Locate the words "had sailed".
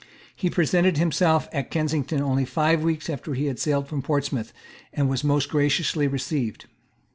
3.45-3.87